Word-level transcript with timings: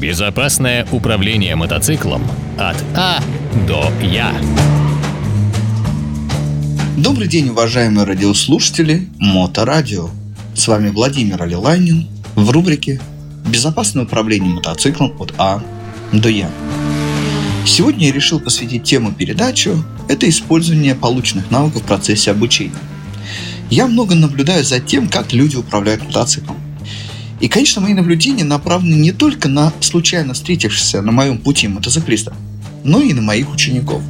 Безопасное 0.00 0.86
управление 0.92 1.56
мотоциклом 1.56 2.22
от 2.56 2.76
А 2.94 3.20
до 3.66 3.90
Я. 4.00 4.32
Добрый 6.96 7.26
день, 7.26 7.48
уважаемые 7.48 8.06
радиослушатели 8.06 9.08
Моторадио. 9.18 10.08
С 10.54 10.68
вами 10.68 10.90
Владимир 10.90 11.42
Алилайнин 11.42 12.06
в 12.36 12.48
рубрике 12.50 13.00
«Безопасное 13.48 14.04
управление 14.04 14.54
мотоциклом 14.54 15.16
от 15.18 15.34
А 15.36 15.64
до 16.12 16.28
Я». 16.28 16.48
Сегодня 17.66 18.06
я 18.06 18.12
решил 18.12 18.38
посвятить 18.38 18.84
тему 18.84 19.12
передачу– 19.12 19.84
это 20.08 20.28
использование 20.28 20.94
полученных 20.94 21.50
навыков 21.50 21.82
в 21.82 21.86
процессе 21.86 22.30
обучения. 22.30 22.78
Я 23.68 23.88
много 23.88 24.14
наблюдаю 24.14 24.62
за 24.62 24.78
тем, 24.78 25.08
как 25.08 25.32
люди 25.32 25.56
управляют 25.56 26.04
мотоциклом. 26.04 26.56
И, 27.40 27.48
конечно, 27.48 27.80
мои 27.80 27.94
наблюдения 27.94 28.44
направлены 28.44 28.94
не 28.94 29.12
только 29.12 29.48
на 29.48 29.72
случайно 29.80 30.34
встретившихся 30.34 31.02
на 31.02 31.12
моем 31.12 31.38
пути 31.38 31.68
мотоциклистов, 31.68 32.34
но 32.84 33.00
и 33.00 33.12
на 33.12 33.22
моих 33.22 33.52
учеников. 33.52 34.02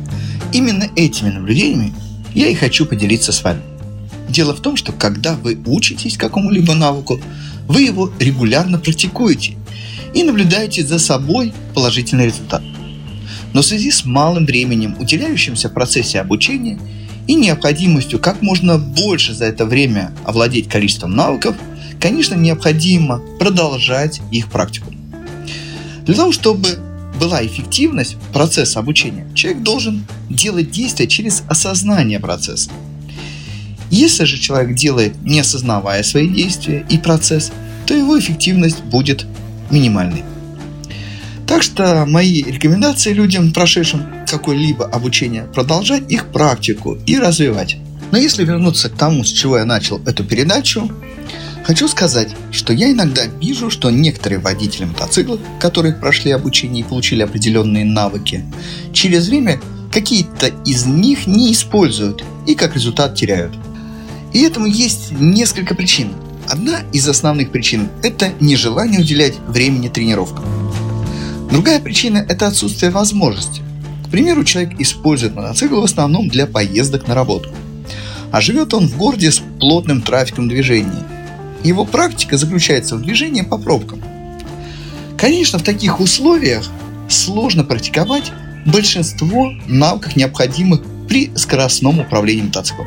Именно 0.53 0.89
этими 0.97 1.29
наблюдениями 1.29 1.93
я 2.35 2.49
и 2.49 2.55
хочу 2.55 2.87
поделиться 2.87 3.33
с 3.33 3.43
вами. 3.43 3.61
Дело 4.29 4.55
в 4.55 4.61
том, 4.61 4.77
что 4.77 4.93
когда 4.93 5.35
вы 5.35 5.59
учитесь 5.67 6.17
какому-либо 6.17 6.75
навыку, 6.75 7.21
вы 7.67 7.83
его 7.83 8.13
регулярно 8.19 8.79
практикуете 8.79 9.57
и 10.15 10.23
наблюдаете 10.23 10.87
за 10.87 10.99
собой 10.99 11.53
положительный 11.75 12.27
результат. 12.27 12.63
Но 13.53 13.63
в 13.63 13.67
связи 13.67 13.91
с 13.91 14.05
малым 14.05 14.47
временем, 14.47 14.97
уделяющимся 14.99 15.69
в 15.69 15.75
процессе 15.75 16.21
обучения, 16.21 16.79
и 17.27 17.35
необходимостью 17.35 18.19
как 18.19 18.41
можно 18.41 18.79
больше 18.79 19.35
за 19.35 19.45
это 19.45 19.67
время 19.67 20.13
овладеть 20.25 20.69
количеством 20.69 21.15
навыков, 21.15 21.57
конечно, 22.01 22.35
необходимо 22.35 23.19
продолжать 23.39 24.21
их 24.31 24.49
практику. 24.49 24.93
Для 26.05 26.15
того, 26.15 26.33
чтобы 26.33 26.79
была 27.21 27.45
эффективность 27.45 28.17
процесса 28.33 28.79
обучения, 28.79 29.27
человек 29.35 29.63
должен 29.63 30.07
делать 30.31 30.71
действия 30.71 31.07
через 31.07 31.43
осознание 31.49 32.21
процесса. 32.21 32.71
Если 33.91 34.25
же 34.25 34.39
человек 34.39 34.77
делает, 34.77 35.21
не 35.23 35.41
осознавая 35.41 36.03
свои 36.03 36.29
действия 36.29 36.85
и 36.89 36.99
процесс, 36.99 37.53
то 37.87 37.95
его 37.95 38.19
эффективность 38.19 38.83
будет 38.85 39.27
минимальной. 39.71 40.23
Так 41.47 41.63
что 41.63 42.05
мои 42.07 42.43
рекомендации 42.43 43.15
людям, 43.15 43.53
прошедшим 43.53 44.03
какое-либо 44.31 44.85
обучение, 44.85 45.45
продолжать 45.45 46.11
их 46.13 46.27
практику 46.27 46.99
и 47.07 47.19
развивать. 47.19 47.79
Но 48.11 48.19
если 48.19 48.45
вернуться 48.45 48.91
к 48.91 48.97
тому, 48.97 49.25
с 49.25 49.33
чего 49.33 49.57
я 49.57 49.65
начал 49.65 49.99
эту 50.05 50.25
передачу, 50.25 50.91
хочу 51.69 51.87
сказать, 51.87 52.35
что 52.51 52.73
я 52.73 52.91
иногда 52.91 53.27
вижу, 53.27 53.69
что 53.69 53.91
некоторые 53.91 54.39
водители 54.39 54.87
мотоциклов, 54.87 55.39
которые 55.61 55.93
прошли 55.93 56.31
обучение 56.31 56.81
и 56.83 56.89
получили 56.89 57.21
определенные 57.21 57.85
навыки, 57.85 58.43
через 58.95 59.29
время 59.29 59.61
какие-то 59.93 60.47
из 60.65 60.87
них 60.87 61.27
не 61.27 61.53
используют 61.53 62.25
и 62.47 62.55
как 62.55 62.75
результат 62.75 63.17
теряют. 63.17 63.53
И 64.33 64.41
этому 64.41 64.65
есть 64.65 65.13
несколько 65.13 65.75
причин. 65.75 66.13
Одна 66.49 66.81
из 66.95 67.07
основных 67.07 67.53
причин– 67.53 67.91
это 68.03 68.33
нежелание 68.41 69.01
уделять 69.01 69.35
времени 69.47 69.89
тренировкам. 69.89 70.47
Другая 71.51 71.81
причина– 71.81 72.25
это 72.31 72.47
отсутствие 72.47 72.91
возможности. 72.91 73.61
К 74.07 74.11
примеру, 74.11 74.43
человек 74.43 74.81
использует 74.81 75.35
мотоцикл 75.35 75.83
в 75.83 75.85
основном 75.85 76.31
для 76.31 76.47
поездок 76.47 77.07
на 77.09 77.15
работу. 77.15 77.51
А 78.33 78.41
живет 78.41 78.73
он 78.73 78.89
в 78.89 78.97
городе 78.97 79.31
с 79.31 79.43
плотным 79.61 80.01
трафиком 80.01 80.49
движения. 80.49 81.05
Его 81.65 81.85
практика 81.85 82.37
заключается 82.37 82.97
в 82.97 83.03
движении 83.03 83.43
по 83.43 83.59
пробкам. 83.59 84.03
Конечно, 85.17 85.59
в 85.59 85.63
таких 85.63 86.01
условиях 86.01 86.69
сложно 87.09 87.65
практиковать 87.65 88.33
большинство 88.67 89.53
навыков, 89.67 90.17
необходимых 90.17 90.83
при 91.09 91.31
скоростном 91.37 92.01
управлении 92.01 92.43
мотоциклом. 92.43 92.87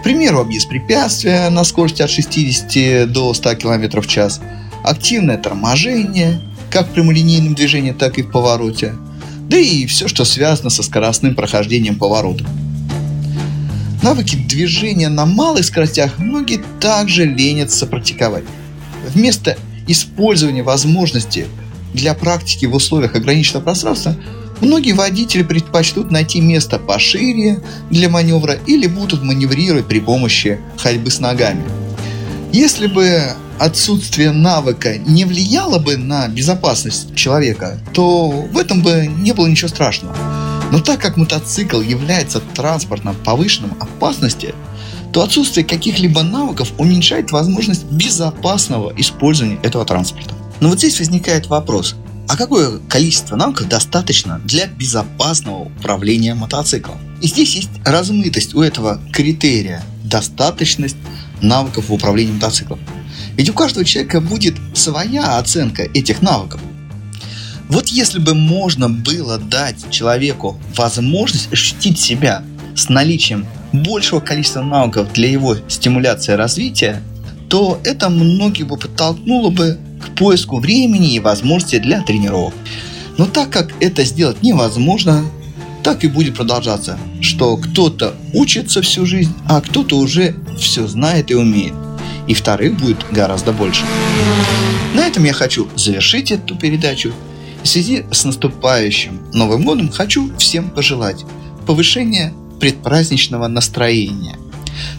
К 0.00 0.02
примеру, 0.02 0.40
объезд 0.40 0.68
препятствия 0.68 1.48
на 1.50 1.64
скорости 1.64 2.02
от 2.02 2.10
60 2.10 3.10
до 3.10 3.32
100 3.32 3.54
км 3.54 4.00
в 4.00 4.06
час, 4.06 4.40
активное 4.82 5.38
торможение– 5.38 6.40
как 6.74 6.88
в 6.88 6.90
прямолинейном 6.90 7.54
движении, 7.54 7.92
так 7.92 8.18
и 8.18 8.22
в 8.22 8.32
повороте, 8.32 8.96
да 9.48 9.56
и 9.56 9.86
все, 9.86 10.08
что 10.08 10.24
связано 10.24 10.70
со 10.70 10.82
скоростным 10.82 11.36
прохождением 11.36 11.94
поворота. 11.94 12.44
Навыки 14.04 14.36
движения 14.36 15.08
на 15.08 15.24
малых 15.24 15.64
скоростях 15.64 16.18
многие 16.18 16.62
также 16.78 17.24
ленятся 17.24 17.86
практиковать. 17.86 18.44
Вместо 19.08 19.56
использования 19.88 20.62
возможности 20.62 21.46
для 21.94 22.12
практики 22.12 22.66
в 22.66 22.74
условиях 22.74 23.14
ограниченного 23.14 23.64
пространства, 23.64 24.14
многие 24.60 24.92
водители 24.92 25.42
предпочтут 25.42 26.10
найти 26.10 26.42
место 26.42 26.78
пошире 26.78 27.62
для 27.88 28.10
маневра 28.10 28.58
или 28.66 28.88
будут 28.88 29.22
маневрировать 29.22 29.86
при 29.86 30.00
помощи 30.00 30.60
ходьбы 30.76 31.10
с 31.10 31.18
ногами. 31.18 31.64
Если 32.52 32.88
бы 32.88 33.22
отсутствие 33.58 34.32
навыка 34.32 34.98
не 34.98 35.24
влияло 35.24 35.78
бы 35.78 35.96
на 35.96 36.28
безопасность 36.28 37.14
человека, 37.14 37.80
то 37.94 38.28
в 38.28 38.58
этом 38.58 38.82
бы 38.82 39.06
не 39.06 39.32
было 39.32 39.46
ничего 39.46 39.68
страшного. 39.68 40.14
Но 40.74 40.80
так 40.80 41.00
как 41.00 41.16
мотоцикл 41.16 41.80
является 41.80 42.40
транспортом 42.40 43.14
повышенной 43.24 43.70
опасности, 43.78 44.56
то 45.12 45.22
отсутствие 45.22 45.64
каких-либо 45.64 46.24
навыков 46.24 46.72
уменьшает 46.78 47.30
возможность 47.30 47.84
безопасного 47.84 48.92
использования 48.96 49.60
этого 49.62 49.84
транспорта. 49.84 50.34
Но 50.58 50.70
вот 50.70 50.78
здесь 50.78 50.98
возникает 50.98 51.46
вопрос, 51.46 51.94
а 52.28 52.36
какое 52.36 52.80
количество 52.88 53.36
навыков 53.36 53.68
достаточно 53.68 54.40
для 54.44 54.66
безопасного 54.66 55.66
управления 55.66 56.34
мотоциклом? 56.34 56.98
И 57.22 57.28
здесь 57.28 57.54
есть 57.54 57.70
размытость 57.84 58.56
у 58.56 58.60
этого 58.60 59.00
критерия– 59.12 59.80
достаточность 60.02 60.96
навыков 61.40 61.88
в 61.88 61.92
управлении 61.92 62.32
мотоциклом. 62.32 62.80
Ведь 63.36 63.48
у 63.48 63.52
каждого 63.52 63.84
человека 63.84 64.20
будет 64.20 64.56
своя 64.74 65.38
оценка 65.38 65.84
этих 65.84 66.20
навыков. 66.20 66.60
Вот 67.68 67.88
если 67.88 68.18
бы 68.18 68.34
можно 68.34 68.88
было 68.88 69.38
дать 69.38 69.90
человеку 69.90 70.58
возможность 70.76 71.52
ощутить 71.52 71.98
себя 71.98 72.42
с 72.76 72.88
наличием 72.88 73.46
большего 73.72 74.20
количества 74.20 74.62
навыков 74.62 75.12
для 75.12 75.28
его 75.28 75.56
стимуляции 75.68 76.32
развития, 76.32 77.02
то 77.48 77.80
это 77.84 78.10
многих 78.10 78.66
бы 78.66 78.76
подтолкнуло 78.76 79.50
бы 79.50 79.78
к 80.02 80.16
поиску 80.16 80.58
времени 80.58 81.14
и 81.14 81.20
возможностей 81.20 81.78
для 81.78 82.02
тренировок. 82.02 82.54
Но 83.16 83.26
так 83.26 83.50
как 83.50 83.72
это 83.80 84.04
сделать 84.04 84.42
невозможно, 84.42 85.24
так 85.82 86.04
и 86.04 86.08
будет 86.08 86.34
продолжаться, 86.34 86.98
что 87.20 87.56
кто-то 87.56 88.14
учится 88.32 88.82
всю 88.82 89.06
жизнь, 89.06 89.32
а 89.46 89.60
кто-то 89.60 89.98
уже 89.98 90.34
все 90.58 90.86
знает 90.86 91.30
и 91.30 91.34
умеет 91.34 91.74
и 92.26 92.34
вторых 92.34 92.76
будет 92.78 93.04
гораздо 93.10 93.52
больше. 93.52 93.84
На 94.94 95.06
этом 95.06 95.24
я 95.24 95.32
хочу 95.32 95.68
завершить 95.76 96.30
эту 96.30 96.56
передачу. 96.56 97.12
В 97.64 97.66
связи 97.66 98.04
с 98.10 98.24
наступающим 98.26 99.20
Новым 99.32 99.64
годом 99.64 99.88
хочу 99.88 100.30
всем 100.36 100.68
пожелать 100.68 101.24
повышения 101.66 102.34
предпраздничного 102.60 103.48
настроения. 103.48 104.36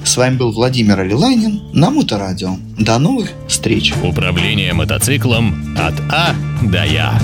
С 0.04 0.18
вами 0.18 0.38
был 0.38 0.52
Владимир 0.52 1.00
Алиланин 1.00 1.62
на 1.74 1.92
Моторадио. 1.92 2.58
До 2.78 2.98
новых 2.98 3.30
встреч! 3.48 3.94
Управление 4.04 4.74
мотоциклом 4.74 5.78
от 5.78 5.94
А 6.12 6.34
до 6.64 6.84
Я. 6.86 7.20